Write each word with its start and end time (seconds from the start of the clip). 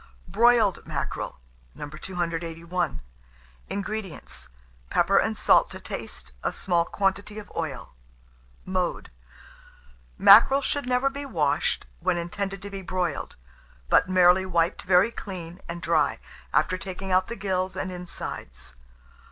BROILED 0.27 0.87
MACKEREL. 0.87 1.37
281. 1.77 3.01
INGREDIENTS. 3.69 4.49
Pepper 4.89 5.17
and 5.19 5.37
salt 5.37 5.69
to 5.69 5.79
taste, 5.79 6.31
a 6.41 6.51
small 6.51 6.85
quantity 6.85 7.37
of 7.37 7.51
oil. 7.55 7.93
Mode. 8.65 9.11
Mackerel 10.17 10.63
should 10.63 10.87
never 10.87 11.11
be 11.11 11.23
washed 11.27 11.85
when 11.99 12.17
intended 12.17 12.63
to 12.63 12.71
be 12.71 12.81
broiled, 12.81 13.35
but 13.89 14.09
merely 14.09 14.43
wiped 14.43 14.81
very 14.81 15.11
clean 15.11 15.61
and 15.69 15.83
dry, 15.83 16.17
after 16.51 16.79
taking 16.79 17.11
out 17.11 17.27
the 17.27 17.35
gills 17.35 17.77
and 17.77 17.91
insides. 17.91 18.77